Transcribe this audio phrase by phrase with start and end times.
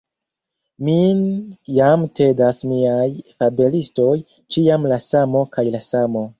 [0.87, 1.19] Min
[1.79, 3.05] jam tedas miaj
[3.37, 4.17] fabelistoj,
[4.57, 6.29] ĉiam la samo kaj la samo.